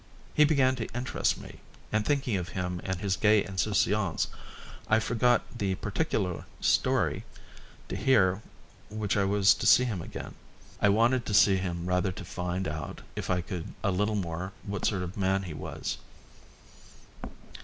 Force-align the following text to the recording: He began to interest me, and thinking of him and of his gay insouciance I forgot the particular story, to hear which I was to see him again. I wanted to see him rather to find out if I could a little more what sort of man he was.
He 0.33 0.45
began 0.45 0.75
to 0.77 0.89
interest 0.95 1.37
me, 1.39 1.59
and 1.91 2.03
thinking 2.03 2.35
of 2.35 2.49
him 2.57 2.81
and 2.83 2.93
of 2.95 3.01
his 3.01 3.15
gay 3.15 3.45
insouciance 3.45 4.29
I 4.87 4.97
forgot 4.97 5.43
the 5.59 5.75
particular 5.75 6.45
story, 6.59 7.23
to 7.87 7.95
hear 7.95 8.41
which 8.89 9.15
I 9.15 9.25
was 9.25 9.53
to 9.53 9.67
see 9.67 9.83
him 9.83 10.01
again. 10.01 10.33
I 10.81 10.89
wanted 10.89 11.23
to 11.27 11.35
see 11.35 11.57
him 11.57 11.85
rather 11.85 12.11
to 12.13 12.25
find 12.25 12.67
out 12.67 13.01
if 13.15 13.29
I 13.29 13.41
could 13.41 13.75
a 13.83 13.91
little 13.91 14.15
more 14.15 14.53
what 14.63 14.85
sort 14.85 15.03
of 15.03 15.17
man 15.17 15.43
he 15.43 15.53
was. 15.53 15.99